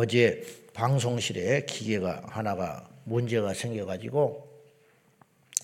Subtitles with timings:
[0.00, 0.44] 어제
[0.74, 4.48] 방송실에 기계가 하나가 문제가 생겨가지고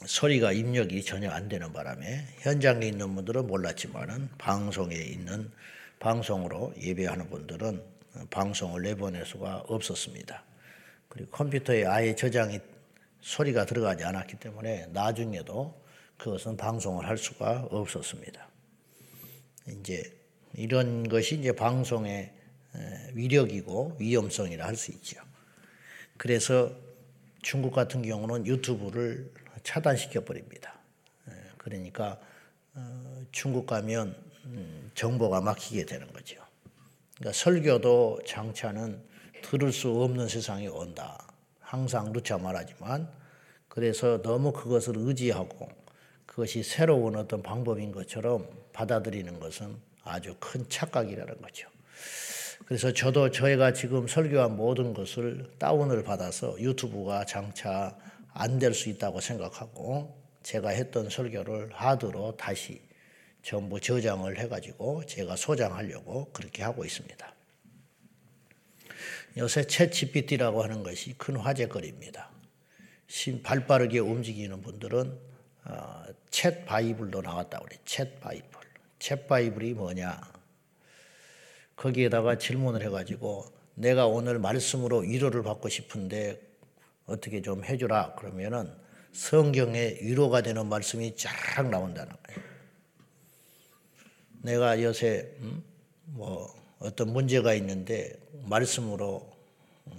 [0.07, 5.53] 소리가 입력이 전혀 안 되는 바람에 현장에 있는 분들은 몰랐지만은 방송에 있는
[6.01, 7.81] 방송으로 예배하는 분들은
[8.31, 10.43] 방송을 내보낼 수가 없었습니다.
[11.09, 12.59] 그리고 컴퓨터에 아예 저장이
[13.21, 15.81] 소리가 들어가지 않았기 때문에 나중에도
[16.19, 18.49] 그것은 방송을 할 수가 없었습니다.
[19.69, 20.13] 이제
[20.55, 22.33] 이런 것이 이제 방송의
[23.15, 25.21] 위력이고 위험성이라 할 수 있죠.
[26.17, 26.73] 그래서
[27.43, 29.31] 중국 같은 경우는 유튜브를
[29.63, 30.75] 차단시켜 버립니다.
[31.59, 32.19] 그러니까
[32.75, 36.37] 어, 중국 가면 음, 정보가 막히게 되는 거죠.
[37.15, 39.01] 그러니까 설교도 장차는
[39.43, 41.19] 들을 수 없는 세상이 온다.
[41.61, 43.09] 항상 누차 말하지만
[43.69, 45.69] 그래서 너무 그것을 의지하고
[46.27, 51.69] 그것이 새로운 어떤 방법인 것처럼 받아들이는 것은 아주 큰 착각이라는 거죠.
[52.75, 57.97] 그래서 저도 저희가 지금 설교한 모든 것을 다운을 받아서 유튜브가 장차
[58.33, 62.83] 안 될 수 있다고 생각하고 제가 했던 설교를 하드로 다시
[63.45, 67.33] 전부 저장을 해가지고 제가 소장하려고 그렇게 하고 있습니다.
[69.37, 72.29] 요새 챗 GPT라고 하는 것이 큰 화제거리입니다.
[73.45, 75.17] 발 빠르게 움직이는 분들은
[75.67, 77.79] 어, 챗 바이블도 나왔다고 그래.
[77.85, 78.49] 챗 바이블.
[78.99, 80.34] 챗 바이블이 뭐냐?
[81.77, 86.41] 거기에다가 질문을 해가지고 내가 오늘 말씀으로 위로를 받고 싶은데
[87.07, 88.73] 어떻게 좀 해주라 그러면은
[89.13, 92.41] 성경에 위로가 되는 말씀이 쫙 나온다는 거예요.
[94.43, 95.63] 내가 요새 음?
[96.07, 99.33] 뭐 어떤 문제가 있는데 말씀으로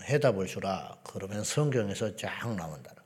[0.03, 3.06] 해답을 주라 그러면 성경에서 쫙 나온다는 거예요.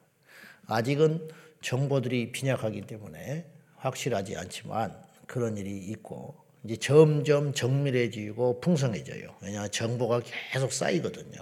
[0.68, 1.30] 아직은
[1.62, 3.46] 정보들이 빈약하기 때문에
[3.78, 9.36] 확실하지 않지만 그런 일이 있고 이제 점점 정밀해지고 풍성해져요.
[9.42, 10.22] 왜냐하면 정보가
[10.52, 11.40] 계속 쌓이거든요.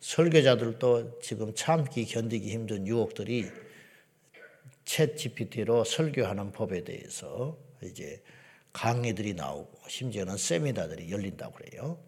[0.00, 3.50] 설교자들도 지금 참기 견디기 힘든 유혹들이
[4.84, 8.22] 챗 GPT로 설교하는 법에 대해서 이제
[8.72, 11.98] 강의들이 나오고 심지어는 세미나들이 열린다고 그래요.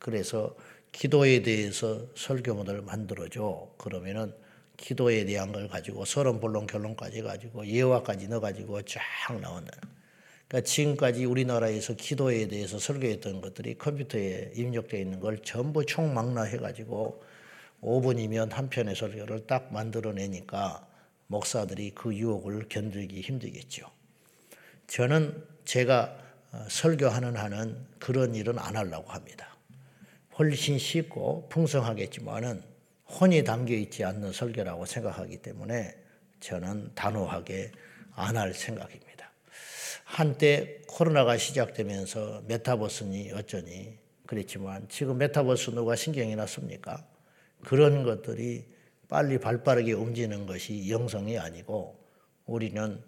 [0.00, 0.56] 그래서
[0.92, 3.74] 기도에 대해서 설교문을 만들어줘.
[3.78, 4.34] 그러면은
[4.76, 9.00] 기도에 대한 걸 가지고 서론 본론 결론까지 가지고 예화까지 넣어 가지고 쫙
[9.40, 9.72] 나온다.
[10.50, 17.22] 그러니까 지금까지 우리나라에서 기도에 대해서 설교했던 것들이 컴퓨터에 입력되어 있는 걸 전부 총망라해 가지고
[17.80, 20.84] 5분이면 한 편의 설교를 딱 만들어내니까
[21.28, 23.86] 목사들이 그 유혹을 견디기 힘들겠죠.
[24.88, 26.16] 저는 제가
[26.50, 29.56] 어, 설교하는 한은 그런 일은 안 하려고 합니다.
[30.36, 32.60] 훨씬 쉽고 풍성하겠지만은
[33.20, 35.94] 혼이 담겨 있지 않는 설교라고 생각하기 때문에
[36.40, 37.70] 저는 단호하게
[38.16, 39.09] 안 할 생각입니다.
[40.10, 47.06] 한때 코로나가 시작되면서 메타버스니 어쩌니 그랬지만 지금 메타버스 누가 신경이 났습니까?
[47.62, 48.66] 그런 것들이
[49.08, 51.96] 빨리 발 빠르게 움직이는 것이 영성이 아니고
[52.44, 53.00] 우리는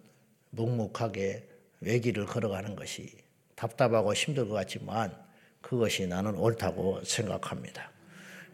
[0.51, 1.49] 묵묵하게
[1.81, 3.11] 외길을 걸어가는 것이
[3.57, 5.13] 답답하고 힘들 것 같지만
[5.61, 7.91] 그것이 나는 옳다고 생각합니다.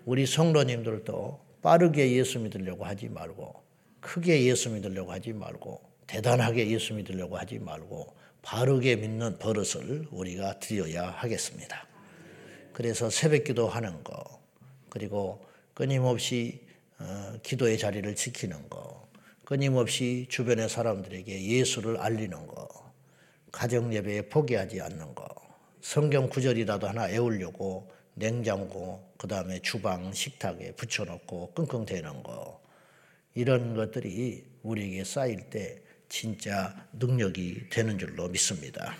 [0.06, 3.62] 우리 성도님들도 빠르게 예수 믿으려고 하지 말고
[4.00, 8.16] 크게 예수 믿으려고 하지 말고 대단하게 예수 믿으려고 하지 말고
[8.48, 11.86] 바르게 믿는 버릇을 우리가 들여야 하겠습니다.
[12.72, 14.40] 그래서 새벽 기도 하는 거
[14.88, 15.44] 그리고
[15.74, 16.66] 끊임없이
[16.98, 19.06] 어, 기도의 자리를 지키는 거
[19.44, 22.68] 끊임없이 주변의 사람들에게 예수를 알리는 거
[23.52, 25.28] 가정 예배에 포기하지 않는 거
[25.82, 32.60] 성경 구절이라도 하나 외우려고 냉장고, 그 다음에 주방, 식탁에 붙여놓고 끙끙대는 거,
[33.34, 38.96] 이런 것들이 우리에게 쌓일 때 진짜 능력이 되는 줄로 믿습니다.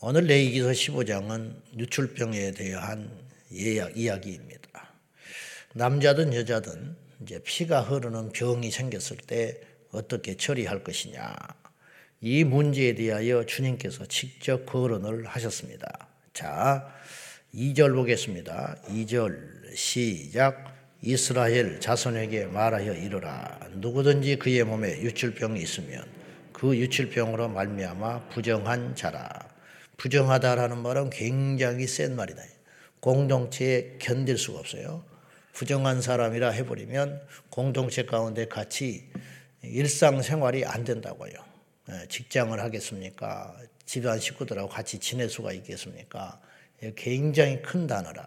[0.00, 3.10] 오늘 레이기서 15장은 유출병에 대한
[3.52, 4.92] 예약, 이야기입니다.
[5.74, 9.60] 남자든 여자든 이제 피가 흐르는 병이 생겼을 때
[9.90, 11.34] 어떻게 처리할 것이냐.
[12.20, 16.08] 이 문제에 대하여 주님께서 직접 거론을 하셨습니다.
[16.32, 16.92] 자,
[17.54, 18.76] 2절 보겠습니다.
[18.88, 20.77] 2절 시작.
[21.00, 23.60] 이스라엘 자손에게 말하여 이르라.
[23.74, 26.04] 누구든지 그의 몸에 유출병이 있으면
[26.52, 29.48] 그 유출병으로 말미암아 부정한 자라.
[29.96, 32.42] 부정하다라는 말은 굉장히 센 말이다.
[33.00, 35.04] 공동체에 견딜 수가 없어요.
[35.52, 39.08] 부정한 사람이라 해버리면 공동체 가운데 같이
[39.62, 41.32] 일상생활이 안 된다고요.
[41.90, 43.56] 예, 직장을 하겠습니까?
[43.84, 46.40] 집안 식구들하고 같이 지낼 수가 있겠습니까?
[46.96, 48.26] 굉장히 큰 단어라.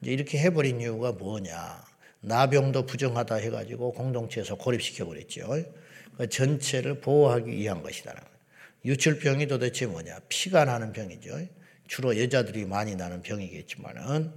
[0.00, 1.91] 이제 이렇게 해버린 이유가 뭐냐.
[2.22, 5.48] 나병도 부정하다 해가지고 공동체에서 고립시켜 버렸죠.
[6.16, 8.14] 그 전체를 보호하기 위한 것이다.
[8.84, 10.18] 유출병이 도대체 뭐냐.
[10.28, 11.38] 피가 나는 병이죠.
[11.86, 14.32] 주로 여자들이 많이 나는 병이겠지만은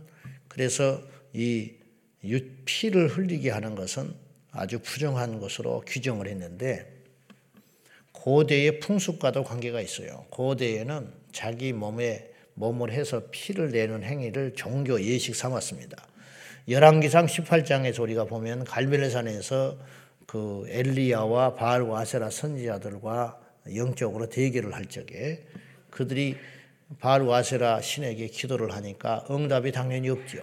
[0.47, 1.01] 그래서
[1.33, 1.73] 이
[2.65, 4.13] 피를 흘리게 하는 것은
[4.51, 6.91] 아주 부정한 것으로 규정을 했는데
[8.13, 10.25] 고대의 풍습과도 관계가 있어요.
[10.31, 16.07] 고대에는 자기 몸에 몸을 해서 피를 내는 행위를 종교 예식 삼았습니다.
[16.67, 19.77] 열왕기상 18장에서 우리가 보면 갈멜산에서
[20.25, 23.39] 그 엘리야와 바알과 아세라 선지자들과
[23.75, 25.45] 영적으로 대결을 할 적에
[25.91, 26.37] 그들이
[26.99, 30.39] 바알과 아세라 신에게 기도를 하니까 응답이 당연히 없죠.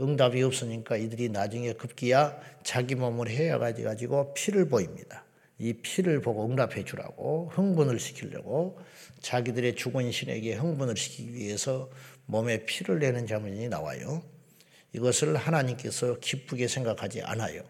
[0.00, 5.24] 응답이 없으니까 이들이 나중에 급기야 자기 몸을 해야 가지고 피를 보입니다.
[5.58, 8.78] 이 피를 보고 응답해 주라고 흥분을 시키려고
[9.22, 11.90] 자기들의 죽은 신에게 흥분을 시키기 위해서
[12.26, 14.33] 몸에 피를 내는 장면이 나와요.
[14.94, 17.62] 이것을 하나님께서 기쁘게 생각하지 않아요.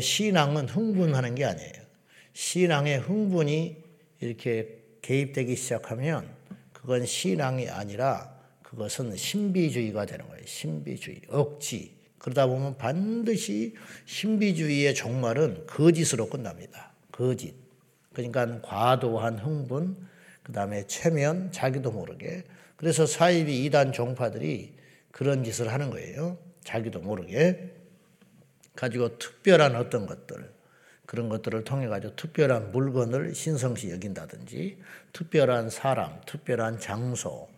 [0.00, 1.72] 신앙은 흥분하는 게 아니에요.
[2.32, 3.76] 신앙의 흥분이
[4.20, 6.28] 이렇게 개입되기 시작하면
[6.72, 10.44] 그건 신앙이 아니라 그것은 신비주의가 되는 거예요.
[10.44, 11.96] 신비주의, 억지.
[12.18, 13.74] 그러다 보면 반드시
[14.06, 16.92] 신비주의의 종말은 거짓으로 끝납니다.
[17.12, 17.54] 거짓.
[18.12, 19.96] 그러니까 과도한 흥분,
[20.42, 22.42] 그 다음에 체면, 자기도 모르게.
[22.76, 24.75] 그래서 사이비 이단 종파들이
[25.16, 26.36] 그런 짓을 하는 거예요.
[26.62, 27.72] 자기도 모르게.
[28.74, 30.52] 가지고 특별한 어떤 것들,
[31.06, 34.78] 그런 것들을 통해 가지고 특별한 물건을 신성시 여긴다든지,
[35.14, 37.48] 특별한 사람, 특별한 장소,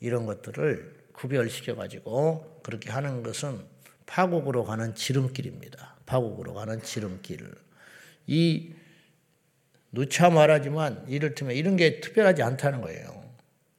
[0.00, 3.60] 이런 것들을 구별시켜 가지고 그렇게 하는 것은
[4.06, 5.94] 파국으로 가는 지름길입니다.
[6.06, 7.54] 파국으로 가는 지름길.
[8.26, 8.72] 이
[9.92, 13.25] 누차 말하지만 이를테면 이런 게 특별하지 않다는 거예요.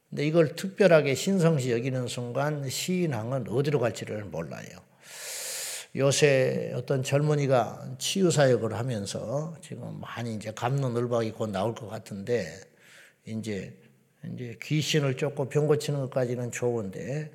[0.08, 4.68] 근데 이걸 특별하게 신성시 여기는 순간 신앙은 어디로 갈지를 몰라요.
[5.96, 12.60] 요새 어떤 젊은이가 치유 사역을 하면서 지금 많이 이제 감론을박이 곧 나올 것 같은데
[13.26, 13.74] 이제
[14.34, 17.30] 이제 귀신을 쫓고 병 고치는 것까지는 좋은데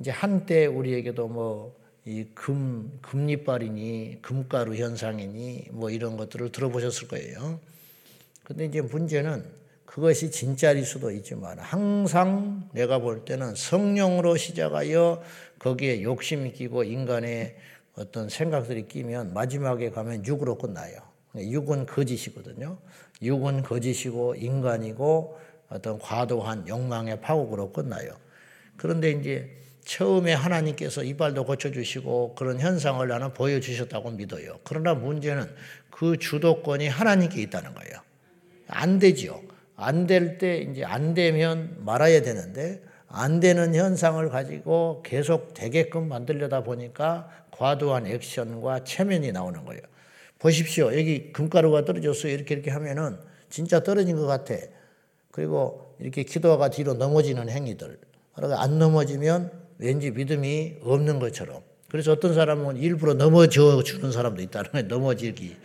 [0.00, 7.58] 이제 한때 우리에게도 뭐 이 금 금리빨이니 금가루 현상이니 뭐 이런 것들을 들어보셨을 거예요.
[8.42, 9.42] 근데 이제 문제는
[9.94, 15.22] 그것이 진짜일 수도 있지만 항상 내가 볼 때는 성령으로 시작하여
[15.60, 17.54] 거기에 욕심이 끼고 인간의
[17.94, 20.96] 어떤 생각들이 끼면 마지막에 가면 육으로 끝나요.
[21.36, 22.76] 육은 거짓이거든요.
[23.22, 25.38] 육은 거짓이고 인간이고
[25.68, 28.16] 어떤 과도한 욕망의 파국으로 끝나요.
[28.76, 34.58] 그런데 이제 처음에 하나님께서 이빨도 고쳐주시고 그런 현상을 나는 보여주셨다고 믿어요.
[34.64, 35.48] 그러나 문제는
[35.92, 38.00] 그 주도권이 하나님께 있다는 거예요.
[38.66, 39.53] 안 되지요.
[39.76, 46.62] 안 될 때 이제 안 되면 말아야 되는데 안 되는 현상을 가지고 계속 되게끔 만들려다
[46.64, 49.82] 보니까 과도한 액션과 체면이 나오는 거예요.
[50.38, 50.86] 보십시오.
[50.96, 52.32] 여기 금가루가 떨어졌어요.
[52.32, 53.16] 이렇게 이렇게 하면은
[53.48, 54.54] 진짜 떨어진 것 같아.
[55.30, 57.98] 그리고 이렇게 기도가 뒤로 넘어지는 행위들.
[58.34, 61.62] 그러니까 안 넘어지면 왠지 믿음이 없는 것처럼.
[61.88, 64.86] 그래서 어떤 사람은 일부러 넘어져 주는 사람도 있다는 거예요.
[64.88, 65.56] 넘어지기.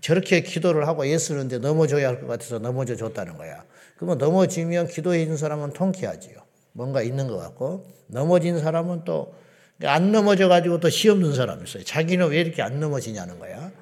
[0.00, 3.64] 저렇게 기도를 하고 예쓰는데 넘어져야 할 것 같아서 넘어져 줬다는 거야.
[3.96, 6.34] 그러면 넘어지면 기도해 준 사람은 통쾌하지요.
[6.72, 9.34] 뭔가 있는 것 같고 넘어진 사람은 또
[9.82, 11.82] 안 넘어져 가지고 또 시험 든 사람이 있어요.
[11.82, 13.72] 자기는 왜 이렇게 안 넘어지냐는 거야.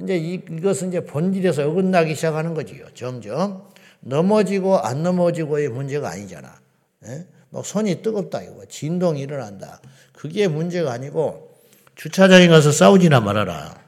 [0.00, 2.86] 이제 이, 이것은 이제 본질에서 어긋나기 시작하는 거지요.
[2.94, 3.64] 점점.
[4.00, 6.60] 넘어지고 안 넘어지고의 문제가 아니잖아.
[7.06, 7.26] 예?
[7.50, 9.80] 막 손이 뜨겁다 이거 진동이 일어난다.
[10.12, 11.50] 그게 문제가 아니고
[11.96, 13.81] 주차장에 가서 싸우지나 말아라.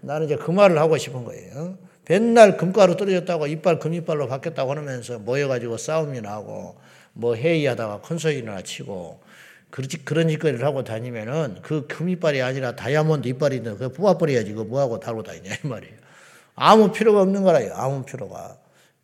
[0.00, 1.78] 나는 이제 그 말을 하고 싶은 거예요.
[2.08, 6.76] 맨날 금가루 떨어졌다고 이빨 금이빨로 바뀌었다고 하면서 모여가지고 싸움이나 하고
[7.12, 9.20] 뭐 회의하다가 큰 소리나 치고
[9.70, 15.22] 그렇지 그런 짓거리를 하고 다니면은 그 금이빨이 아니라 다이아몬드 이빨인데 그 뽑아버려야지 그 뭐하고 달고
[15.22, 15.94] 다니냐 이 말이에요.
[16.54, 17.72] 아무 필요가 없는 거라요.
[17.74, 18.56] 아무 필요가.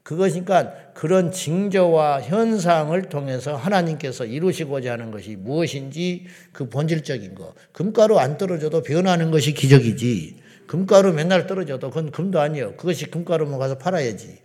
[0.03, 7.55] 그것이니까 그런 징조와 현상을 통해서 하나님께서 이루시고자 하는 것이 무엇인지 그 본질적인 거.
[7.73, 10.44] 금가루 안 떨어져도 변하는 것이 기적이지.
[10.67, 12.77] 금가루 맨날 떨어져도 그건 금도 아니에요.
[12.77, 14.39] 그것이 금가루면 가서 팔아야지.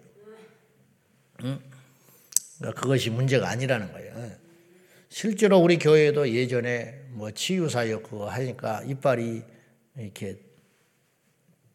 [1.43, 1.59] 응?
[2.57, 4.31] 그러니까 그것이 문제가 아니라는 거예요.
[5.09, 9.41] 실제로 우리 교회도 예전에 뭐 치유사역 그거 하니까 이빨이
[9.97, 10.38] 이렇게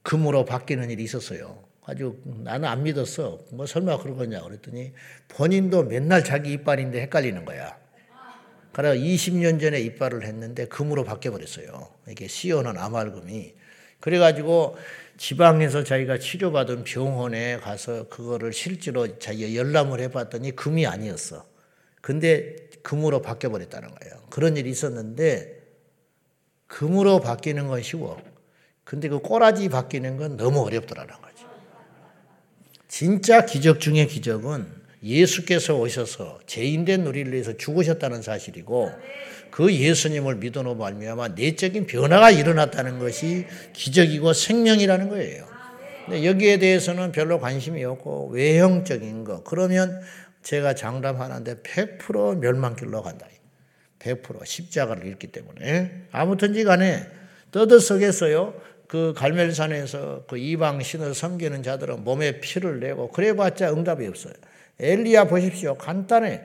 [0.02, 1.64] 금으로 바뀌는 일이 있었어요.
[1.86, 3.40] 아주 나는 안 믿었어.
[3.50, 4.92] 뭐 설마 그러겠냐 그랬더니
[5.28, 7.76] 본인도 맨날 자기 이빨인데 헷갈리는 거야.
[8.72, 11.88] 그래 20년 전에 이빨을 했는데 금으로 바뀌어 버렸어요.
[12.08, 13.54] 이게 시원한 아말금이.
[14.04, 14.76] 그래가지고
[15.16, 21.46] 지방에서 자기가 치료받은 병원에 가서 그거를 실제로 자기가 열람을 해봤더니 금이 아니었어.
[22.02, 24.22] 근데 금으로 바뀌어 버렸다는 거예요.
[24.28, 25.58] 그런 일이 있었는데
[26.66, 28.20] 금으로 바뀌는 건 쉬워.
[28.84, 31.44] 근데 그 꼬라지 바뀌는 건 너무 어렵더라는 거지.
[32.88, 38.90] 진짜 기적 중의 기적은 예수께서 오셔서 죄인된 우리를 위해서 죽으셨다는 사실이고
[39.50, 43.44] 그 예수님을 믿어놓고 말미암아 내적인 변화가 일어났다는 것이
[43.74, 45.46] 기적이고 생명이라는 거예요.
[46.06, 50.00] 근데 여기에 대해서는 별로 관심이 없고 외형적인 거 그러면
[50.42, 53.26] 제가 장담하는데 100% 멸망길로 간다.
[53.98, 57.06] 100% 십자가를 잃기 때문에 아무튼지 간에
[57.52, 58.54] 떠들썩했어요.
[58.86, 64.34] 그 갈멜산에서 그 이방 신을 섬기는 자들은 몸에 피를 내고 그래봤자 응답이 없어요.
[64.80, 65.74] 엘리야 보십시오.
[65.76, 66.40] 간단해.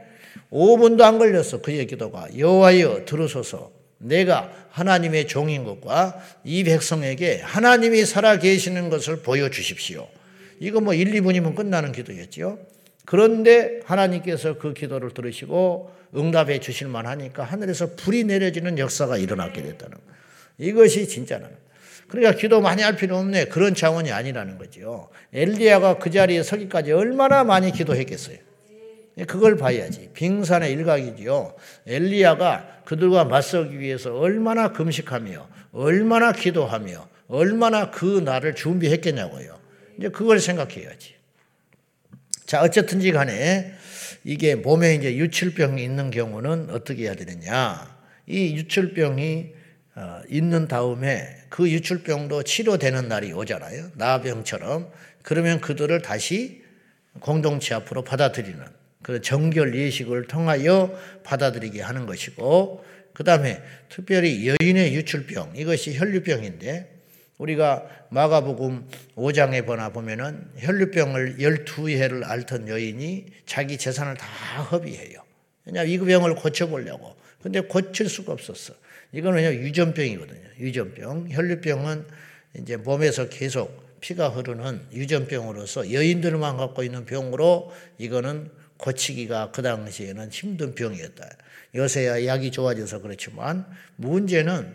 [0.52, 1.62] 5분도 안 걸렸어.
[1.62, 3.72] 그의 기도가 여호와여 들으소서.
[4.00, 10.08] 내가 하나님의 종인 것과 이 백성에게 하나님이 살아 계시는 것을 보여 주십시오.
[10.60, 12.60] 이거 뭐 1, 2분이면 끝나는 기도였죠.
[13.06, 20.20] 그런데 하나님께서 그 기도를 들으시고 응답해 주실 만하니까 하늘에서 불이 내려지는 역사가 일어나게 됐다는 거예요.
[20.58, 21.48] 이것이 진짜는.
[22.10, 23.46] 그러니까 기도 많이 할 필요 없네.
[23.46, 25.10] 그런 차원이 아니라는 거죠.
[25.32, 28.38] 엘리야가 그 자리에 서기까지 얼마나 많이 기도했겠어요.
[29.28, 30.10] 그걸 봐야지.
[30.14, 31.56] 빙산의 일각이지요.
[31.86, 39.60] 엘리야가 그들과 맞서기 위해서 얼마나 금식하며, 얼마나 기도하며, 얼마나 그 날을 준비했겠냐고요.
[39.98, 41.16] 이제 그걸 생각해야지.
[42.46, 43.74] 자, 어쨌든지 간에
[44.24, 47.98] 이게 몸에 이제 유출병이 있는 경우는 어떻게 해야 되느냐.
[48.26, 49.59] 이 유출병이 어,
[50.30, 53.92] 있는 다음에 그 유출병도 치료되는 날이 오잖아요.
[53.96, 54.92] 나병처럼.
[55.24, 56.62] 그러면 그들을 다시
[57.20, 58.64] 공동체 앞으로 받아들이는
[59.02, 67.00] 그 정결 예식을 통하여 받아들이게 하는 것이고, 그 다음에 특별히 여인의 유출병, 이것이 혈류병인데,
[67.38, 74.28] 우리가 마가복음 5장에 보나 보면은 혈류병을 12회를 앓던 여인이 자기 재산을 다
[74.64, 75.22] 허비해요.
[75.66, 77.16] 왜냐하면 이 병을 고쳐보려고.
[77.42, 78.74] 근데 고칠 수가 없었어.
[79.12, 80.48] 이거는 그냥 유전병이거든요.
[80.60, 81.30] 유전병.
[81.32, 82.06] 혈류병은
[82.58, 90.74] 이제 몸에서 계속 피가 흐르는 유전병으로서 여인들만 갖고 있는 병으로 이거는 고치기가 그 당시에는 힘든
[90.74, 91.28] 병이었다.
[91.76, 93.66] 요새야 약이 좋아져서 그렇지만
[93.98, 94.74] 문제는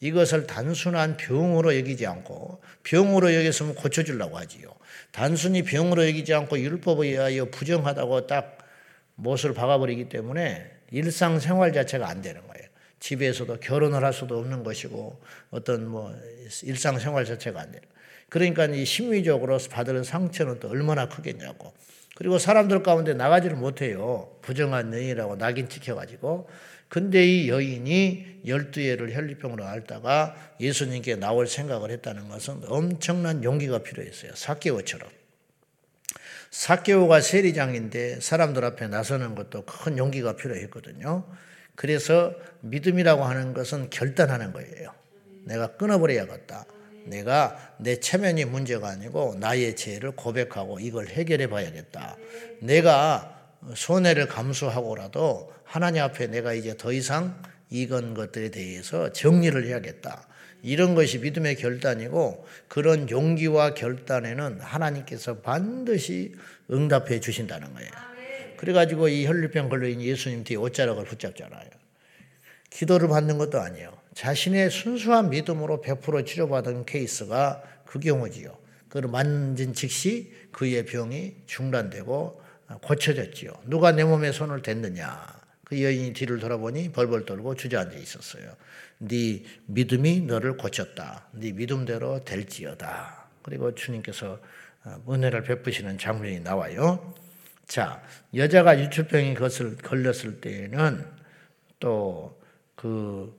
[0.00, 4.74] 이것을 단순한 병으로 여기지 않고 병으로 여겼으면 고쳐주려고 하지요.
[5.12, 8.58] 단순히 병으로 여기지 않고 율법에 의하여 부정하다고 딱
[9.14, 12.68] 못을 박아버리기 때문에 일상생활 자체가 안 되는 거예요.
[13.00, 15.20] 집에서도 결혼을 할 수도 없는 것이고
[15.50, 16.14] 어떤 뭐
[16.62, 17.86] 일상생활 자체가 안 되는.
[18.28, 21.72] 그러니까 이 심리적으로 받을 상처는 또 얼마나 크겠냐고.
[22.14, 24.36] 그리고 사람들 가운데 나가지를 못해요.
[24.40, 26.48] 부정한 여인이라고 낙인 찍혀가지고.
[26.88, 34.32] 근데 이 여인이 열두 해를 혈류병으로 앓다가 예수님께 나올 생각을 했다는 것은 엄청난 용기가 필요했어요.
[34.34, 35.10] 사케오처럼.
[36.54, 41.26] 사케오가 세리장인데 사람들 앞에 나서는 것도 큰 용기가 필요했거든요.
[41.74, 44.94] 그래서 믿음이라고 하는 것은 결단하는 거예요.
[45.46, 46.64] 내가 끊어버려야겠다.
[47.06, 52.16] 내가 내 체면이 문제가 아니고 나의 죄를 고백하고 이걸 해결해 봐야겠다.
[52.60, 53.36] 내가
[53.74, 60.28] 손해를 감수하고라도 하나님 앞에 내가 이제 더 이상 이건 것들에 대해서 정리를 해야겠다.
[60.64, 66.34] 이런 것이 믿음의 결단이고 그런 용기와 결단에는 하나님께서 반드시
[66.70, 67.90] 응답해 주신다는 거예요.
[68.56, 71.68] 그래가지고 이 혈류병 걸려있는 예수님 뒤에 옷자락을 붙잡잖아요.
[72.70, 73.92] 기도를 받는 것도 아니에요.
[74.14, 78.56] 자신의 순수한 믿음으로 100% 치료받은 케이스가 그 경우지요.
[78.88, 82.40] 그를 만진 즉시 그의 병이 중단되고
[82.82, 83.52] 고쳐졌지요.
[83.66, 85.26] 누가 내 몸에 손을 댔느냐.
[85.64, 88.54] 그 여인이 뒤를 돌아보니 벌벌 떨고 주저앉아 있었어요.
[88.98, 91.28] 네 믿음이 너를 고쳤다.
[91.32, 93.28] 네 믿음대로 될지어다.
[93.42, 94.40] 그리고 주님께서
[95.08, 97.14] 은혜를 베푸시는 장면이 나와요.
[97.66, 98.02] 자,
[98.34, 101.04] 여자가 유출병이 것을 걸렸을 때에는
[101.80, 102.44] 또
[102.84, 103.34] 그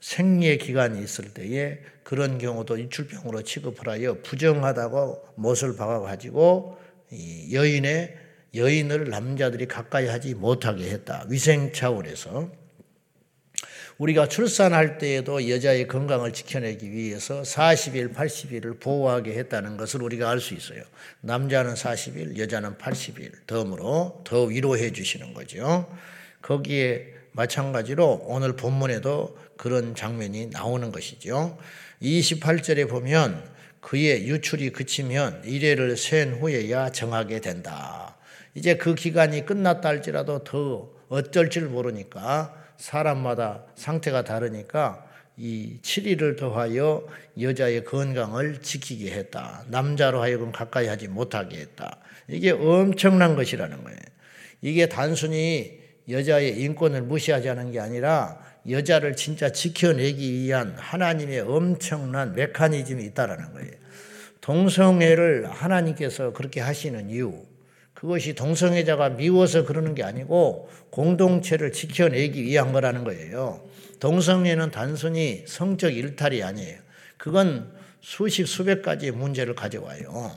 [0.00, 6.78] 생리의 기간이 있을 때에 그런 경우도 유출병으로 취급을 하여 부정하다고 못을 박아가지고
[7.52, 8.16] 여인의
[8.56, 11.26] 여인을 남자들이 가까이 하지 못하게 했다.
[11.28, 12.50] 위생 차원에서.
[13.98, 20.54] 우리가 출산할 때에도 여자의 건강을 지켜내기 위해서 40일, 80일을 보호하게 했다는 것을 우리가 알 수
[20.54, 20.82] 있어요.
[21.20, 25.92] 남자는 40일, 여자는 80일 덤으로 더 위로해 주시는 거죠.
[26.42, 31.58] 거기에 마찬가지로 오늘 본문에도 그런 장면이 나오는 것이죠.
[32.00, 33.42] 28절에 보면
[33.80, 38.16] 그의 유출이 그치면 이래를 센 후에야 정하게 된다.
[38.54, 45.04] 이제 그 기간이 끝났다 할지라도 더 어쩔 줄 모르니까 사람마다 상태가 다르니까
[45.36, 47.06] 이 7일을 더하여
[47.40, 49.64] 여자의 건강을 지키게 했다.
[49.68, 51.98] 남자로 하여금 가까이 하지 못하게 했다.
[52.28, 53.98] 이게 엄청난 것이라는 거예요.
[54.62, 63.52] 이게 단순히 여자의 인권을 무시하자는 게 아니라 여자를 진짜 지켜내기 위한 하나님의 엄청난 메커니즘이 있다라는
[63.52, 63.70] 거예요.
[64.40, 67.44] 동성애를 하나님께서 그렇게 하시는 이유,
[67.98, 73.60] 그것이 동성애자가 미워서 그러는 게 아니고 공동체를 지켜내기 위한 거라는 거예요.
[73.98, 76.78] 동성애는 단순히 성적 일탈이 아니에요.
[77.16, 80.30] 그건 수십 수백 가지 문제를 가져와요.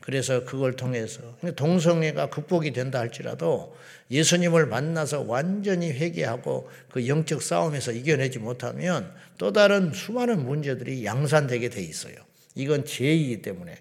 [0.00, 1.20] 그래서 그걸 통해서
[1.56, 3.76] 동성애가 극복이 된다 할지라도
[4.12, 11.82] 예수님을 만나서 완전히 회개하고 그 영적 싸움에서 이겨내지 못하면 또 다른 수많은 문제들이 양산되게 돼
[11.82, 12.14] 있어요.
[12.54, 13.74] 이건 죄이기 때문에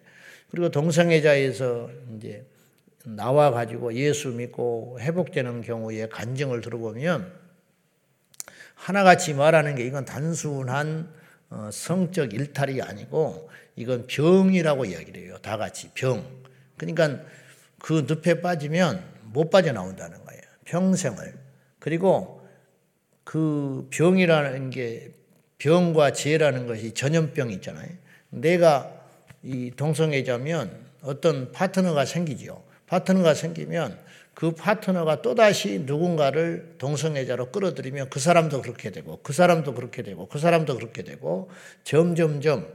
[0.50, 2.44] 그리고 동성애자에서 이제
[3.16, 7.32] 나와 가지고 예수 믿고 회복되는 경우에 간증을 들어보면
[8.76, 11.10] 하나같이 말하는 게 이건 단순한
[11.50, 15.38] 어, 성적 일탈이 아니고 이건 병이라고 이야기를 해요.
[15.42, 16.26] 다 같이 병.
[16.76, 17.22] 그러니까
[17.80, 20.42] 그 늪에 빠지면 못 빠져나온다는 거예요.
[20.66, 21.34] 평생을.
[21.80, 22.46] 그리고
[23.24, 25.14] 그 병이라는 게
[25.60, 27.90] 병과 죄라는 것이 전염병 있잖아요.
[28.30, 28.94] 내가
[29.44, 32.67] 이 동성애자면 어떤 파트너가 생기죠.
[32.88, 33.98] 파트너가 생기면
[34.34, 40.40] 그 파트너가 또다시 누군가를 동성애자로 끌어들이면 그 사람도 그렇게 되고 그 사람도 그렇게 되고 그
[40.40, 41.50] 사람도 그렇게 되고
[41.84, 42.68] 점점점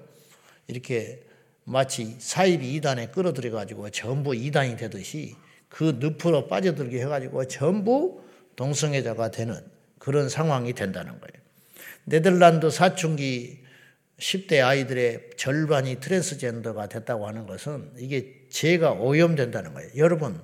[0.67, 1.23] 이렇게
[1.65, 5.37] 마치 사입이 이단에 끌어들여 가지고 전부 이단이 되듯이
[5.69, 8.23] 그 늪으로 빠져들게 해 가지고 전부
[8.57, 9.57] 동성애자가 되는
[9.99, 11.43] 그런 상황이 된다는 거예요.
[12.05, 13.63] 네덜란드 사춘기
[14.19, 19.91] 10대 아이들의 절반이 트랜스젠더가 됐다고 하는 것은 이게 죄가 오염된다는 거예요.
[19.97, 20.39] 여러분,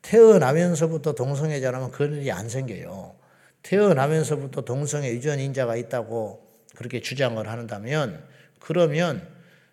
[0.00, 3.14] 태어나면서부터 동성애자라면 그런 일이 안 생겨요.
[3.62, 8.24] 태어나면서부터 동성애 유전인자가 있다고 그렇게 주장을 한다면
[8.58, 9.26] 그러면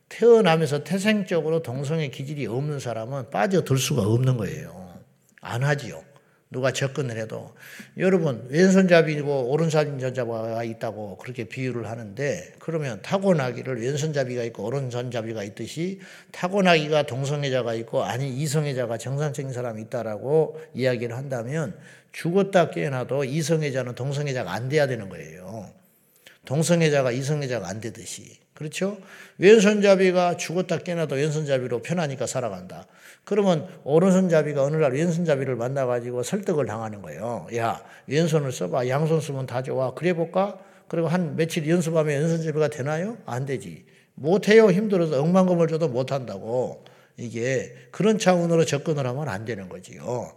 [0.09, 4.99] 태어나면서 태생적으로 동성애 기질이 없는 사람은 빠져들 수가 없는 거예요.
[5.41, 6.03] 안 하지요.
[6.51, 7.53] 누가 접근을 해도
[7.98, 16.00] 여러분 왼손잡이고 오른손잡이가 있다고 그렇게 비유를 하는데 그러면 타고나기를 왼손잡이가 있고 오른손잡이가 있듯이
[16.32, 21.77] 타고나기가 동성애자가 있고 아니 이성애자가 정상적인 사람이 있다라고 이야기를 한다면
[22.13, 25.72] 죽었다 깨어나도 이성애자는 동성애자가 안 돼야 되는 거예요.
[26.46, 28.98] 동성애자가 이성애자가 안 되듯이 그렇죠?
[29.38, 32.88] 왼손잡이가 죽었다 깨어나도 왼손잡이로 편하니까 살아간다.
[33.29, 37.46] 그러면 오른손잡이가 어느 날 왼손잡이를 만나가지고 설득을 당하는 거예요.
[37.55, 38.87] 야, 왼손을 써봐.
[38.87, 39.94] 양손 쓰면 다 좋아.
[39.94, 40.57] 그래 볼까?
[40.87, 43.18] 그리고 한 며칠 연습하면 왼손잡이가 되나요?
[43.27, 43.85] 안 되지.
[44.15, 44.72] 못해요.
[44.72, 46.83] 힘들어서 억만금을 줘도 못한다고.
[47.18, 50.31] 이게 그런 차원으로 접근을 하면 안 되는 거지요.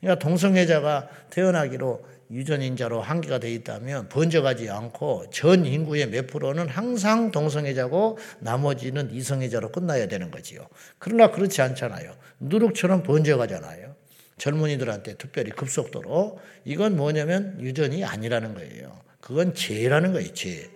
[0.00, 8.18] 그러니까 동성애자가 태어나기로 유전인자로 한계가 되어 있다면 번져가지 않고 전 인구의 몇 프로는 항상 동성애자고
[8.38, 10.66] 나머지는 이성애자로 끝나야 되는 거지요.
[10.98, 12.14] 그러나 그렇지 않잖아요.
[12.38, 13.96] 누룩처럼 번져가잖아요.
[14.38, 19.00] 젊은이들한테 특별히 급속도로 이건 뭐냐면 유전이 아니라는 거예요.
[19.20, 20.32] 그건 죄라는 거예요.
[20.32, 20.70] 죄.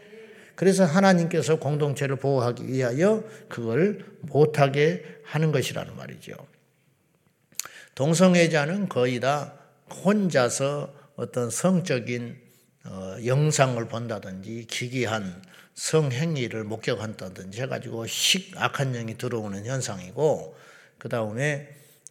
[0.54, 6.34] 그래서 하나님께서 공동체를 보호하기 위하여 그걸 못하게 하는 것이라는 말이죠.
[7.94, 9.54] 동성애자는 거의 다
[10.04, 12.36] 혼자서 어떤 성적인
[12.86, 15.42] 어, 영상을 본다든지 기괴한
[15.74, 20.56] 성행위를 목격한다든지 해가지고 식 악한 영이 들어오는 현상이고
[20.98, 21.68] 그 다음에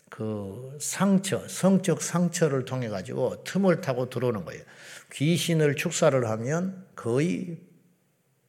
[0.10, 4.62] 그 상처, 성적 상처를 통해 가지고 틈을 타고 들어오는 거예요.
[5.12, 7.58] 귀신을 축사를 하면 거의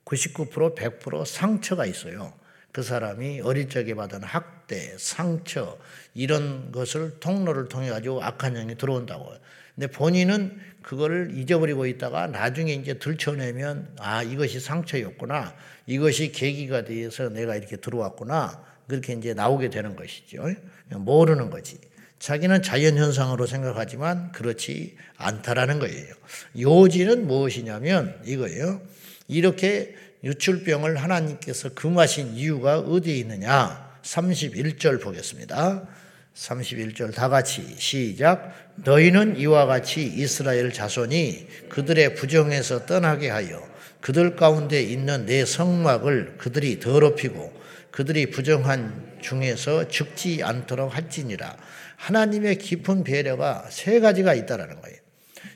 [0.04, 2.34] 99% 100% 상처가 있어요.
[2.70, 5.78] 그 사람이 어릴 적에 받은 학대, 상처
[6.12, 9.32] 이런 것을 통로를 통해 가지고 악한 영이 들어온다고.
[9.74, 15.54] 근데 본인은 그거를 잊어버리고 있다가 나중에 이제 들춰내면 아 이것이 상처였구나.
[15.86, 18.62] 이것이 계기가 되어서 내가 이렇게 들어왔구나.
[18.86, 20.46] 그렇게 이제 나오게 되는 것이죠.
[20.90, 21.78] 모르는 거지.
[22.18, 26.14] 자기는 자연 현상으로 생각하지만 그렇지 않다라는 거예요.
[26.58, 28.80] 요지는 무엇이냐면 이거예요.
[29.26, 33.84] 이렇게 유출병을 하나님께서 금하신 이유가 어디에 있느냐?
[34.02, 35.86] 31절 보겠습니다
[36.34, 38.52] 31절 다 같이 시작.
[38.76, 43.62] 너희는 이와 같이 이스라엘 자손이 그들의 부정에서 떠나게 하여
[44.00, 47.52] 그들 가운데 있는 내 성막을 그들이 더럽히고
[47.90, 51.56] 그들이 부정한 중에서 죽지 않도록 할지니라.
[51.96, 54.98] 하나님의 깊은 배려가 세 가지가 있다라는 거예요.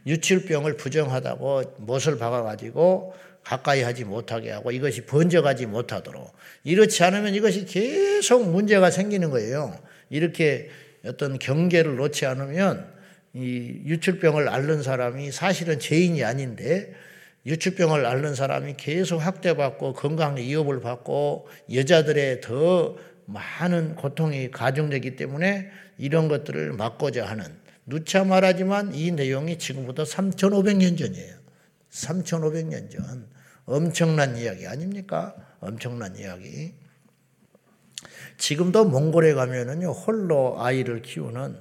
[0.06, 6.32] 유출병을 부정하다고 못을 박아가지고 가까이 하지 못하게 하고 이것이 번져가지 못하도록
[6.64, 9.76] 이렇지 않으면 이것이 계속 문제가 생기는 거예요.
[10.10, 10.70] 이렇게
[11.04, 12.92] 어떤 경계를 놓지 않으면
[13.34, 16.94] 이 유출병을 앓는 사람이 사실은 죄인이 아닌데
[17.46, 26.28] 유출병을 앓는 사람이 계속 학대받고 건강 위협을 받고 여자들의 더 많은 고통이 가중되기 때문에 이런
[26.28, 27.44] 것들을 막고자 하는
[27.86, 31.34] 누차 말하지만 이 내용이 지금부터 3,500년 전이에요.
[31.90, 33.26] 3,500년 전.
[33.64, 35.34] 엄청난 이야기 아닙니까?
[35.60, 36.74] 엄청난 이야기.
[38.38, 41.58] 지금도 몽골에 가면은요 홀로 아이를 키우는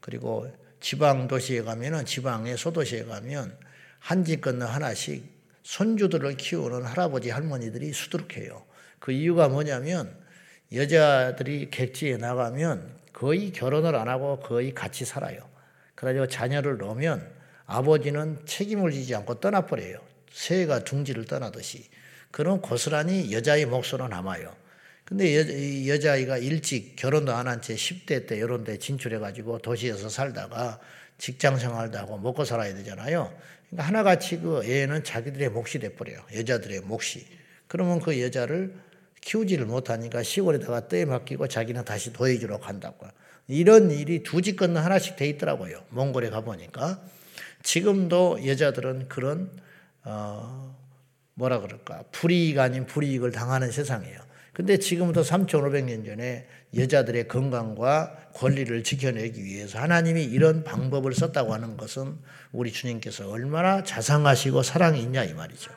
[0.00, 3.56] 그리고 지방 도시에 가면은 지방의 소도시에 가면
[3.98, 5.24] 한 집 건너 하나씩
[5.62, 8.64] 손주들을 키우는 할아버지 할머니들이 수두룩해요.
[8.98, 10.14] 그 이유가 뭐냐면
[10.72, 15.40] 여자들이 객지에 나가면 거의 결혼을 안 하고 거의 같이 살아요.
[15.94, 17.28] 그래가지고 자녀를 놓으면
[17.66, 19.98] 아버지는 책임을 지지 않고 떠나버려요.
[20.32, 21.88] 새가 둥지를 떠나듯이.
[22.30, 24.54] 그럼 고스란히 여자의 몫으로 남아요.
[25.08, 25.36] 근데
[25.88, 30.78] 여, 여자아이가 일찍 결혼도 안 한 채 10대 때 이런 데 진출해가지고 도시에서 살다가
[31.16, 33.32] 직장 생활도 하고 먹고 살아야 되잖아요.
[33.70, 36.20] 그러니까 하나같이 그 애는 자기들의 몫이 돼버려요.
[36.34, 37.26] 여자들의 몫이.
[37.66, 38.74] 그러면 그 여자를
[39.22, 43.06] 키우지를 못하니까 시골에다가 떼 맡기고 자기는 다시 도해주러 간다고.
[43.48, 45.84] 이런 일이 두 집 건너 하나씩 돼 있더라고요.
[45.90, 47.02] 몽골에 가보니까.
[47.62, 49.50] 지금도 여자들은 그런,
[50.04, 50.76] 어,
[51.34, 52.04] 뭐라 그럴까.
[52.12, 54.27] 불이익 아닌 불이익을 당하는 세상이에요.
[54.58, 62.16] 근데 지금부터 3,500년 전에 여자들의 건강과 권리를 지켜내기 위해서 하나님이 이런 방법을 썼다고 하는 것은
[62.50, 65.70] 우리 주님께서 얼마나 자상하시고 사랑이 있냐 이 말이죠.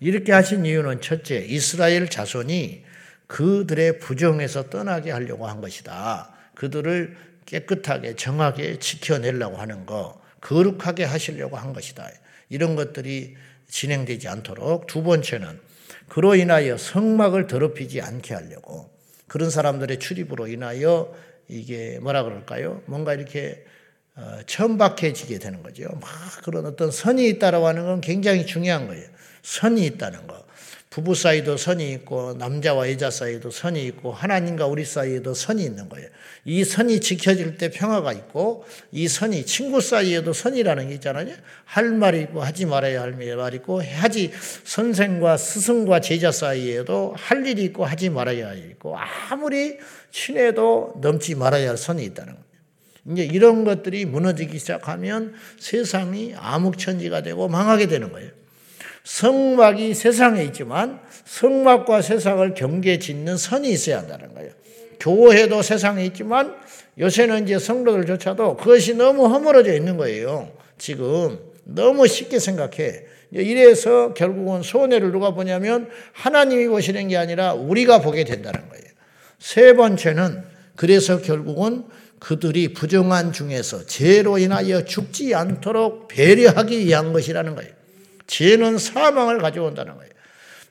[0.00, 2.82] 이렇게 하신 이유는 첫째, 이스라엘 자손이
[3.28, 6.34] 그들의 부정에서 떠나게 하려고 한 것이다.
[6.56, 12.10] 그들을 깨끗하게 정하게 지켜내려고 하는 거, 거룩하게 하시려고 한 것이다.
[12.48, 13.36] 이런 것들이
[13.68, 15.60] 진행되지 않도록 두 번째는
[16.08, 18.90] 그로 인하여 성막을 더럽히지 않게 하려고
[19.26, 21.14] 그런 사람들의 출입으로 인하여
[21.48, 22.82] 이게 뭐라 그럴까요?
[22.86, 23.64] 뭔가 이렇게
[24.16, 25.88] 어, 천박해지게 되는 거죠.
[26.00, 26.10] 막
[26.44, 29.08] 그런 어떤 선이 있다라고 하는 건 굉장히 중요한 거예요.
[29.44, 30.42] 선이 있다는 거.
[30.90, 36.08] 부부 사이도 선이 있고 남자와 여자 사이도 선이 있고 하나님과 우리 사이에도 선이 있는 거예요.
[36.44, 41.34] 이 선이 지켜질 때 평화가 있고 이 선이 친구 사이에도 선이라는 게 있잖아요.
[41.64, 44.30] 할 말이 있고 하지 말아야 할 말이 있고 하지
[44.62, 48.96] 선생과 스승과 제자 사이에도 할 일이 있고 하지 말아야 할 일이 있고
[49.30, 49.78] 아무리
[50.12, 52.44] 친해도 넘지 말아야 할 선이 있다는 거예요.
[53.10, 58.43] 이제 이런 것들이 무너지기 시작하면 세상이 암흑천지가 되고 망하게 되는 거예요.
[59.04, 64.50] 성막이 세상에 있지만 성막과 세상을 경계 짓는 선이 있어야 한다는 거예요.
[64.98, 66.54] 교회도 세상에 있지만
[66.98, 70.50] 요새는 이제 성도들조차도 그것이 너무 허물어져 있는 거예요.
[70.78, 73.04] 지금 너무 쉽게 생각해.
[73.32, 78.84] 이래서 결국은 손해를 누가 보냐면 하나님이 보시는 게 아니라 우리가 보게 된다는 거예요.
[79.38, 80.42] 세 번째는
[80.76, 81.84] 그래서 결국은
[82.20, 87.83] 그들이 부정한 중에서 죄로 인하여 죽지 않도록 배려하기 위한 것이라는 거예요.
[88.26, 90.10] 죄는 사망을 가져온다는 거예요.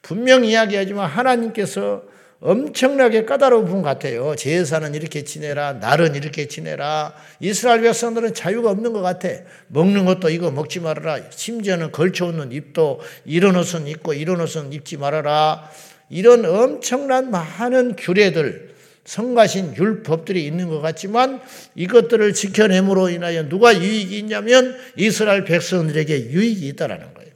[0.02, 2.04] 분명 이야기하지만 하나님께서
[2.44, 4.36] 엄청나게 까다로운 분 같아요.
[4.36, 7.14] 제사는 이렇게 지내라, 날은 이렇게 지내라.
[7.40, 9.30] 이스라엘 백성들은 자유가 없는 것 같아.
[9.70, 11.22] 먹는 것도 이거 먹지 말아라.
[11.30, 15.70] 심지어는 걸쳐오는 입도 이런 옷은 입고 이런 옷은 입지 말아라.
[16.10, 18.74] 이런 엄청난 많은 규례들,
[19.06, 21.42] 성가신 율법들이 있는 것 같지만
[21.76, 27.33] 이것들을 지켜냄으로 인하여 누가 유익이 있냐면 이스라엘 백성들에게 유익이 있다라는 거예요.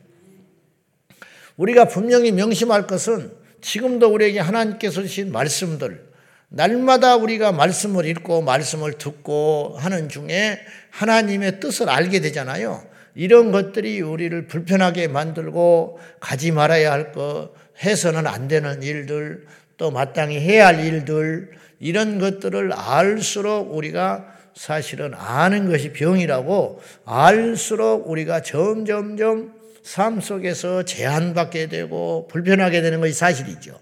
[1.57, 6.05] 우리가 분명히 명심할 것은 지금도 우리에게 하나님께서 주신 말씀들,
[6.49, 10.59] 날마다 우리가 말씀을 읽고 말씀을 듣고 하는 중에
[10.91, 12.85] 하나님의 뜻을 알게 되잖아요.
[13.15, 17.51] 이런 것들이 우리를 불편하게 만들고 가지 말아야 할 것,
[17.83, 19.45] 해서는 안 되는 일들,
[19.77, 28.41] 또 마땅히 해야 할 일들, 이런 것들을 알수록 우리가 사실은 아는 것이 병이라고 알수록 우리가
[28.41, 33.79] 점점점 삶 속에서 제한받게 되고 불편하게 되는 것이 사실이죠.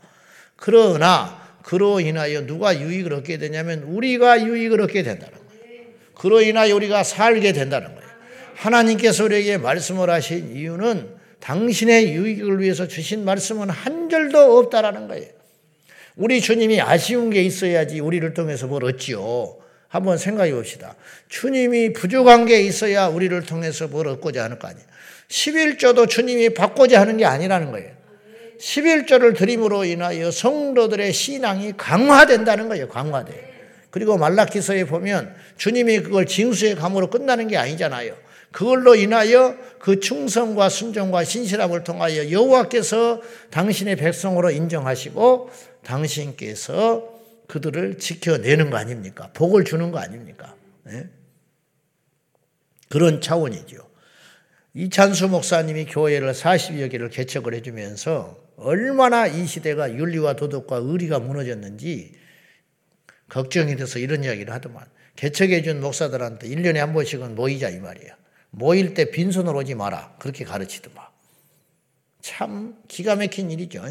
[0.56, 5.84] 그러나 그로 인하여 누가 유익을 얻게 되냐면 우리가 유익을 얻게 된다는 거예요.
[6.14, 8.10] 그로 인하여 우리가 살게 된다는 거예요.
[8.56, 15.28] 하나님께서 우리에게 말씀을 하신 이유는 당신의 유익을 위해서 주신 말씀은 한 절도 없다라는 거예요.
[16.16, 19.58] 우리 주님이 아쉬운 게 있어야지 우리를 통해서 뭘 얻지요.
[19.88, 20.96] 한번 생각해 봅시다.
[21.30, 24.86] 주님이 부족한 게 있어야 우리를 통해서 뭘 얻고자 하는 거 아니에요.
[25.30, 27.92] 11조도 주님이 받고자 하는 게 아니라는 거예요.
[28.60, 32.88] 11조를 드림으로 인하여 성도들의 신앙이 강화된다는 거예요.
[32.88, 33.54] 강화돼.
[33.90, 38.16] 그리고 말라키서에 보면 주님이 그걸 징수의 감으로 끝나는 게 아니잖아요.
[38.52, 45.50] 그걸로 인하여 그 충성과 순종과 신실함을 통하여 여호와께서 당신의 백성으로 인정하시고
[45.84, 47.16] 당신께서
[47.48, 49.30] 그들을 지켜내는 거 아닙니까?
[49.34, 50.56] 복을 주는 거 아닙니까?
[50.84, 51.10] 네?
[52.90, 53.85] 그런 차원이죠.
[54.78, 62.14] 이찬수 목사님이 교회를 40여 개를 개척을 해주면서 얼마나 이 시대가 윤리와 도덕과 의리가 무너졌는지
[63.30, 64.86] 걱정이 돼서 이런 이야기를 하더만
[65.16, 68.14] 개척해준 목사들한테 1년에 한 번씩은 모이자 이 말이에요.
[68.50, 70.16] 모일 때 빈손으로 오지 마라.
[70.20, 71.06] 그렇게 가르치더만.
[72.20, 73.82] 참 기가 막힌 일이죠.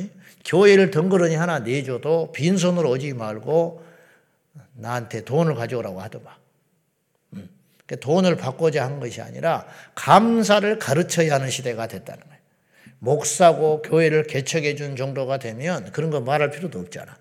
[0.44, 3.82] 교회를 덩그러니 하나 내줘도 빈손으로 오지 말고
[4.74, 6.43] 나한테 돈을 가져오라고 하더만.
[7.84, 7.86] 음.
[7.86, 12.34] 그러니까 돈을 받고자 한 것이 아니라 감사를 가르쳐야 하는 시대가 됐다는 거예요.
[12.98, 17.16] 목사고 교회를 개척해 준 정도가 되면 그런 거 말할 필요도 없잖아.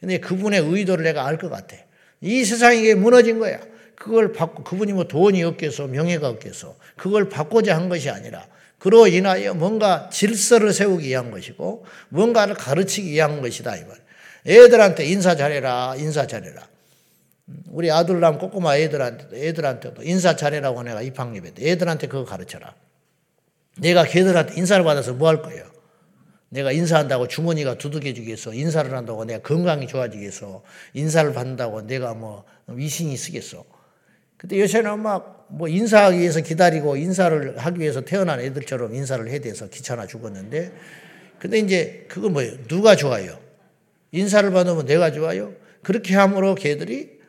[0.00, 1.76] 근데 그분의 의도를 내가 알 것 같아.
[2.20, 3.60] 이 세상이 게 무너진 거야.
[3.94, 6.76] 그걸 받고 그분이 뭐 돈이 없겠어, 명예가 없겠어.
[6.96, 8.46] 그걸 받고자 한 것이 아니라
[8.78, 13.98] 그로 인하여 뭔가 질서를 세우기 위한 것이고 뭔가를 가르치기 위한 것이다 이 말.
[14.46, 16.66] 애들한테 인사 잘해라, 인사 잘해라.
[17.68, 21.68] 우리 아들남 꼬꼬마 애들한테 애들한테도 인사 잘해라고 내가 입학립했대.
[21.70, 22.74] 애들한테 그거 가르쳐라.
[23.78, 25.64] 내가 걔들한테 인사를 받아서 뭐 할 거예요?
[26.48, 28.54] 내가 인사한다고 주머니가 두둑해지겠어.
[28.54, 30.62] 인사를 한다고 내가 건강이 좋아지겠어.
[30.94, 33.64] 인사를 받는다고 내가 뭐 위신이 쓰겠어.
[34.36, 39.68] 근데 요새는 막 뭐 인사하기 위해서 기다리고 인사를 하기 위해서 태어난 애들처럼 인사를 해야 돼서
[39.68, 40.72] 귀찮아 죽었는데
[41.38, 42.56] 근데 이제 그거 뭐예요?
[42.68, 43.38] 누가 좋아요?
[44.12, 45.52] 인사를 받으면 내가 좋아요?
[45.82, 47.19] 그렇게 함으로 걔들이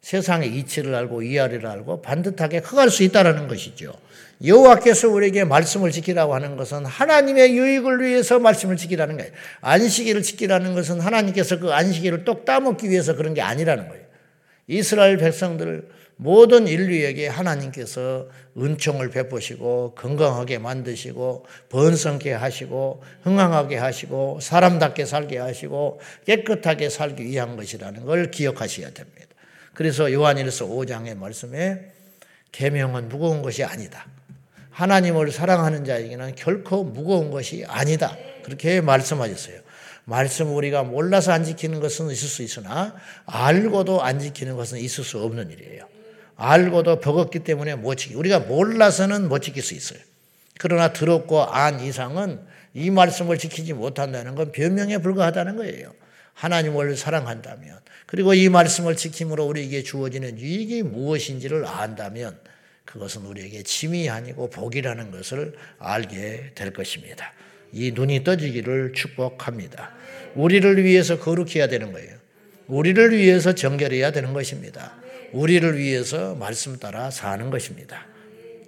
[0.00, 3.92] 세상의 이치를 알고 이하리를 알고 반듯하게 커갈 수 있다는 것이죠.
[4.44, 9.32] 여호와께서 우리에게 말씀을 지키라고 하는 것은 하나님의 유익을 위해서 말씀을 지키라는 거예요.
[9.60, 14.04] 안식일을 지키라는 것은 하나님께서 그 안식일을 똑 따먹기 위해서 그런 게 아니라는 거예요.
[14.68, 15.88] 이스라엘 백성들
[16.20, 26.90] 모든 인류에게 하나님께서 은총을 베푸시고 건강하게 만드시고 번성케 하시고 흥황하게 하시고 사람답게 살게 하시고 깨끗하게
[26.90, 29.27] 살기 위한 것이라는 걸 기억하셔야 됩니다.
[29.78, 31.92] 그래서 요한일서 5장의 말씀에
[32.50, 34.08] 계명은 무거운 것이 아니다.
[34.70, 38.16] 하나님을 사랑하는 자에게는 결코 무거운 것이 아니다.
[38.42, 39.60] 그렇게 말씀하셨어요.
[40.04, 45.22] 말씀 우리가 몰라서 안 지키는 것은 있을 수 있으나 알고도 안 지키는 것은 있을 수
[45.22, 45.86] 없는 일이에요.
[46.34, 48.16] 알고도 버겁기 때문에 못 지키.
[48.16, 50.00] 우리가 몰라서는 못 지킬 수 있어요.
[50.58, 52.40] 그러나 들었고 안 이상은
[52.74, 55.92] 이 말씀을 지키지 못한다는 건 변명에 불과하다는 거예요.
[56.38, 62.38] 하나님을 사랑한다면 그리고 이 말씀을 지킴으로 우리에게 주어지는 유익이 무엇인지를 안다면
[62.84, 67.32] 그것은 우리에게 짐이 아니고 복이라는 것을 알게 될 것입니다.
[67.72, 69.92] 이 눈이 떠지기를 축복합니다.
[70.36, 72.16] 우리를 위해서 거룩해야 되는 거예요.
[72.68, 74.94] 우리를 위해서 정결해야 되는 것입니다.
[75.32, 78.06] 우리를 위해서 말씀 따라 사는 것입니다.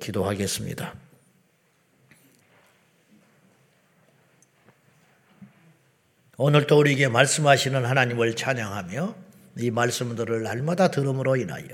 [0.01, 1.10] 기도하겠습니다.
[6.43, 9.15] 오늘도 우리에게 말씀하시는 하나님을 찬양하며
[9.59, 11.67] 이 말씀들을 날마다 들음으로 인하여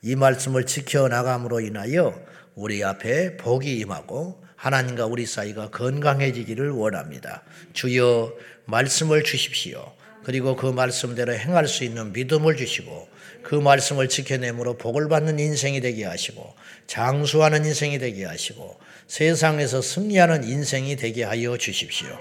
[0.00, 2.14] 이 말씀을 지켜나감으로 인하여
[2.54, 7.42] 우리 앞에 복이 임하고 하나님과 우리 사이가 건강해지기를 원합니다.
[7.72, 8.32] 주여
[8.66, 9.92] 말씀을 주십시오.
[10.22, 13.08] 그리고 그 말씀대로 행할 수 있는 믿음을 주시고
[13.42, 16.54] 그 말씀을 지켜내므로 복을 받는 인생이 되게 하시고
[16.86, 22.16] 장수하는 인생이 되게 하시고 세상에서 승리하는 인생이 되게 하여 주십시오.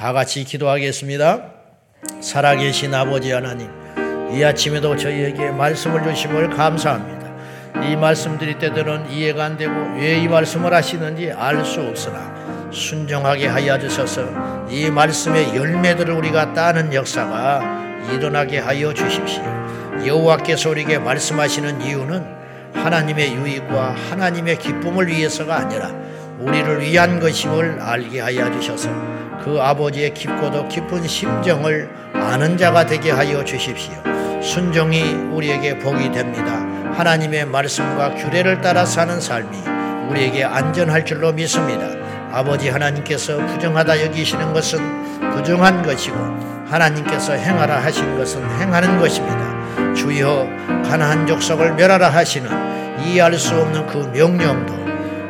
[0.00, 1.42] 다 같이 기도하겠습니다.
[2.22, 3.68] 살아계신 아버지 하나님,
[4.32, 7.84] 이 아침에도 저희에게 말씀을 주심을 감사합니다.
[7.86, 13.78] 이 말씀들이 때로는 이해가 안 되고 왜 이 말씀을 하시는지 알 수 없으나 순종하게 하여
[13.78, 14.22] 주셔서
[14.70, 17.60] 이 말씀의 열매들을 우리가 따는 역사가
[18.10, 19.42] 일어나게 하여 주십시오.
[20.06, 22.24] 여호와께서 우리에게 말씀하시는 이유는
[22.72, 25.90] 하나님의 유익과 하나님의 기쁨을 위해서가 아니라
[26.38, 28.88] 우리를 위한 것임을 알게 하여 주셔서
[29.42, 33.94] 그 아버지의 깊고도 깊은 심정을 아는 자가 되게 하여 주십시오.
[34.42, 36.52] 순종이 우리에게 복이 됩니다.
[36.94, 39.56] 하나님의 말씀과 규례를 따라 사는 삶이
[40.10, 41.86] 우리에게 안전할 줄로 믿습니다.
[42.32, 46.16] 아버지 하나님께서 부정하다 여기시는 것은 부정한 것이고
[46.66, 49.94] 하나님께서 행하라 하신 것은 행하는 것입니다.
[49.94, 50.48] 주여
[50.84, 52.50] 가나안 족속을 멸하라 하시는
[53.02, 54.74] 이해할 수 없는 그 명령도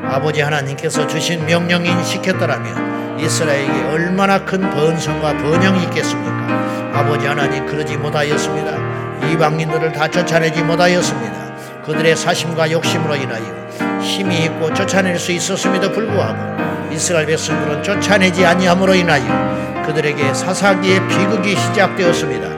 [0.03, 6.91] 아버지 하나님께서 주신 명령인 시켰더라면 이스라엘에게 얼마나 큰 번성과 번영이 있겠습니까?
[6.93, 9.29] 아버지 하나님 그러지 못하였습니다.
[9.31, 11.41] 이방인들을 다 쫓아내지 못하였습니다.
[11.85, 19.83] 그들의 사심과 욕심으로 인하여 힘이 있고 쫓아낼 수 있었음에도 불구하고 이스라엘 백성들은 쫓아내지 아니함으로 인하여
[19.87, 22.49] 그들에게 사사기의 비극이 시작되었습니다.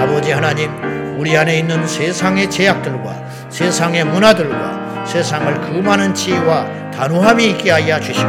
[0.00, 0.70] 아버지 하나님
[1.18, 3.14] 우리 안에 있는 세상의 제약들과
[3.50, 8.28] 세상의 문화들과 세상을 그 많은 지혜와 단호함이 있게 하여 주시고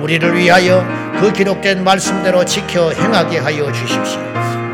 [0.00, 4.20] 우리를 위하여 그 기록된 말씀대로 지켜 행하게 하여 주십시오.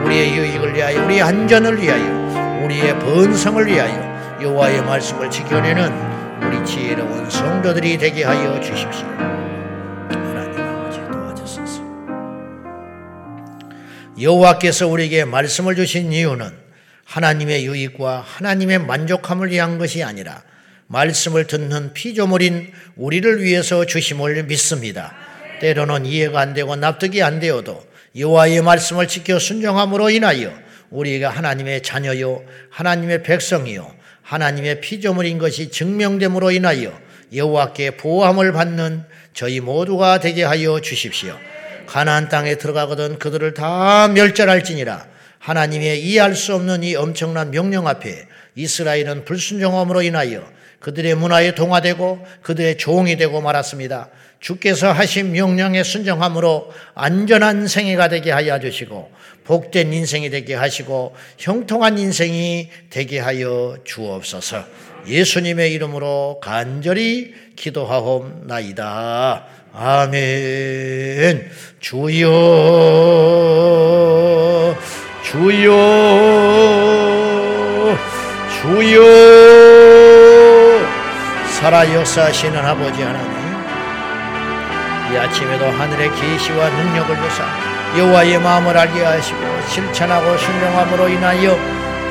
[0.05, 5.93] 우리의 유익을 위하여 우리의 안전을 위하여 우리의 번성을 위하여 여호와의 말씀을 지켜내는
[6.43, 9.07] 우리 지혜로운 성도들이 되게 하여 주십시오.
[10.09, 11.83] 하나님 아버지 도와주소서.
[14.21, 16.51] 여호와께서 우리에게 말씀을 주신 이유는
[17.05, 20.43] 하나님의 유익과 하나님의 만족함을 위한 것이 아니라
[20.87, 25.13] 말씀을 듣는 피조물인 우리를 위해서 주심을 믿습니다.
[25.61, 27.85] 때로는 이해가 안 되고 납득이 안 되어도
[28.17, 30.53] 여호와의 말씀을 지켜 순종함으로 인하여
[30.91, 36.93] 우리가 하나님의 자녀요 하나님의 백성이요 하나님의 피조물인 것이 증명됨으로 인하여
[37.33, 41.37] 여호와께 보호함을 받는 저희 모두가 되게 하여 주십시오.
[41.87, 45.07] 가나안 땅에 들어가거든 그들을 다 멸절할지니라
[45.39, 50.45] 하나님의 이해할 수 없는 이 엄청난 명령 앞에 이스라엘은 불순종함으로 인하여
[50.81, 54.09] 그들의 문화에 동화되고 그들의 종이 되고 말았습니다.
[54.41, 59.11] 주께서 하신 명령에 순종함으로 안전한 생애가 되게 하여 주시고
[59.45, 64.65] 복된 인생이 되게 하시고 형통한 인생이 되게 하여 주옵소서.
[65.07, 69.47] 예수님의 이름으로 간절히 기도하옵나이다.
[69.73, 71.51] 아멘.
[71.81, 72.29] 주여,
[75.25, 75.69] 주여,
[78.63, 79.05] 주여,
[81.61, 83.40] 살아 역사하시는 아버지 하나님.
[85.13, 87.45] 이 아침에도 하늘의 계시와 능력을 주사
[87.99, 91.59] 여호와의 마음을 알게 하시고 실천하고 순종함으로 인하여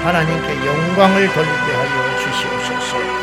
[0.04, 3.19] 하나님께 영광을 돌리게 하여 주시옵소서.